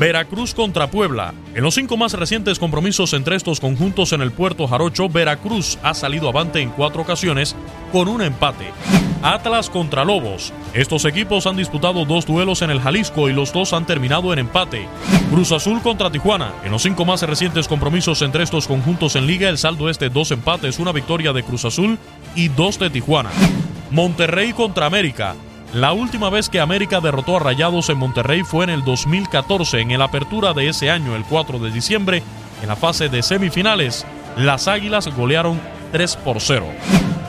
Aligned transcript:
Veracruz 0.00 0.54
contra 0.54 0.90
Puebla. 0.90 1.34
En 1.54 1.62
los 1.62 1.74
cinco 1.74 1.98
más 1.98 2.14
recientes 2.14 2.58
compromisos 2.58 3.12
entre 3.12 3.36
estos 3.36 3.60
conjuntos 3.60 4.14
en 4.14 4.22
el 4.22 4.32
puerto 4.32 4.66
Jarocho, 4.66 5.10
Veracruz 5.10 5.78
ha 5.82 5.92
salido 5.92 6.30
avante 6.30 6.60
en 6.60 6.70
cuatro 6.70 7.02
ocasiones 7.02 7.54
con 7.92 8.08
un 8.08 8.22
empate. 8.22 8.72
Atlas 9.22 9.68
contra 9.68 10.06
Lobos. 10.06 10.54
Estos 10.72 11.04
equipos 11.04 11.46
han 11.46 11.58
disputado 11.58 12.06
dos 12.06 12.24
duelos 12.24 12.62
en 12.62 12.70
el 12.70 12.80
Jalisco 12.80 13.28
y 13.28 13.34
los 13.34 13.52
dos 13.52 13.74
han 13.74 13.84
terminado 13.84 14.32
en 14.32 14.38
empate. 14.38 14.88
Cruz 15.30 15.52
Azul 15.52 15.82
contra 15.82 16.10
Tijuana. 16.10 16.54
En 16.64 16.72
los 16.72 16.80
cinco 16.80 17.04
más 17.04 17.20
recientes 17.20 17.68
compromisos 17.68 18.22
entre 18.22 18.42
estos 18.42 18.66
conjuntos 18.66 19.16
en 19.16 19.26
liga, 19.26 19.50
el 19.50 19.58
saldo 19.58 19.90
es 19.90 19.98
de 19.98 20.08
dos 20.08 20.30
empates, 20.30 20.78
una 20.78 20.92
victoria 20.92 21.34
de 21.34 21.42
Cruz 21.42 21.66
Azul 21.66 21.98
y 22.34 22.48
dos 22.48 22.78
de 22.78 22.88
Tijuana. 22.88 23.32
Monterrey 23.90 24.54
contra 24.54 24.86
América. 24.86 25.34
La 25.74 25.92
última 25.92 26.30
vez 26.30 26.48
que 26.48 26.58
América 26.58 27.00
derrotó 27.00 27.36
a 27.36 27.40
Rayados 27.40 27.90
en 27.90 27.98
Monterrey 27.98 28.42
fue 28.42 28.64
en 28.64 28.70
el 28.70 28.82
2014, 28.82 29.80
en 29.80 29.92
el 29.92 30.02
apertura 30.02 30.52
de 30.52 30.68
ese 30.68 30.90
año, 30.90 31.14
el 31.14 31.22
4 31.24 31.60
de 31.60 31.70
diciembre, 31.70 32.24
en 32.60 32.68
la 32.68 32.74
fase 32.74 33.08
de 33.08 33.22
semifinales. 33.22 34.04
Las 34.36 34.66
Águilas 34.66 35.06
golearon 35.14 35.60
3 35.92 36.16
por 36.16 36.40
0. 36.40 36.66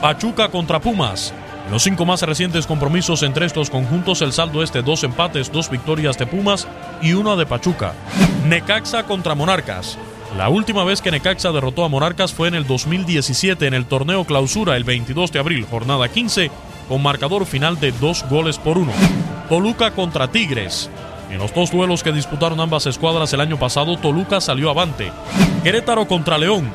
Pachuca 0.00 0.48
contra 0.48 0.80
Pumas. 0.80 1.32
Los 1.70 1.84
cinco 1.84 2.04
más 2.04 2.22
recientes 2.22 2.66
compromisos 2.66 3.22
entre 3.22 3.46
estos 3.46 3.70
conjuntos, 3.70 4.20
el 4.22 4.32
saldo 4.32 4.64
es 4.64 4.72
de 4.72 4.82
dos 4.82 5.04
empates, 5.04 5.52
dos 5.52 5.70
victorias 5.70 6.18
de 6.18 6.26
Pumas 6.26 6.66
y 7.00 7.12
una 7.12 7.36
de 7.36 7.46
Pachuca. 7.46 7.94
Necaxa 8.48 9.04
contra 9.04 9.36
Monarcas. 9.36 9.96
La 10.36 10.48
última 10.48 10.82
vez 10.82 11.00
que 11.00 11.12
Necaxa 11.12 11.52
derrotó 11.52 11.84
a 11.84 11.88
Monarcas 11.88 12.32
fue 12.32 12.48
en 12.48 12.54
el 12.54 12.66
2017 12.66 13.68
en 13.68 13.74
el 13.74 13.86
torneo 13.86 14.24
clausura 14.24 14.76
el 14.76 14.82
22 14.82 15.30
de 15.30 15.38
abril, 15.38 15.66
jornada 15.70 16.08
15, 16.08 16.50
con 16.92 17.02
marcador 17.02 17.46
final 17.46 17.80
de 17.80 17.90
dos 17.90 18.22
goles 18.28 18.58
por 18.58 18.76
uno. 18.76 18.92
Toluca 19.48 19.92
contra 19.92 20.28
Tigres. 20.28 20.90
En 21.30 21.38
los 21.38 21.54
dos 21.54 21.70
duelos 21.70 22.02
que 22.02 22.12
disputaron 22.12 22.60
ambas 22.60 22.84
escuadras 22.84 23.32
el 23.32 23.40
año 23.40 23.58
pasado, 23.58 23.96
Toluca 23.96 24.42
salió 24.42 24.68
avante. 24.68 25.10
Querétaro 25.64 26.06
contra 26.06 26.36
León. 26.36 26.70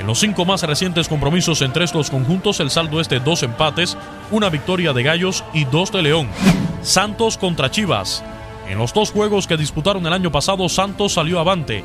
En 0.00 0.06
los 0.06 0.20
cinco 0.20 0.46
más 0.46 0.62
recientes 0.62 1.06
compromisos 1.06 1.60
entre 1.60 1.84
estos 1.84 2.08
conjuntos, 2.08 2.60
el 2.60 2.70
saldo 2.70 2.98
es 2.98 3.10
de 3.10 3.20
dos 3.20 3.42
empates, 3.42 3.98
una 4.30 4.48
victoria 4.48 4.94
de 4.94 5.02
Gallos 5.02 5.44
y 5.52 5.66
dos 5.66 5.92
de 5.92 6.00
León. 6.00 6.28
Santos 6.80 7.36
contra 7.36 7.70
Chivas. 7.70 8.24
En 8.70 8.78
los 8.78 8.94
dos 8.94 9.12
juegos 9.12 9.46
que 9.46 9.58
disputaron 9.58 10.06
el 10.06 10.14
año 10.14 10.32
pasado, 10.32 10.66
Santos 10.70 11.12
salió 11.12 11.40
avante. 11.40 11.84